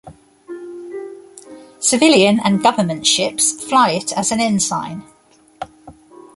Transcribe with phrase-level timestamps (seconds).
[1.79, 5.03] Civilian and government ships fly it as an ensign.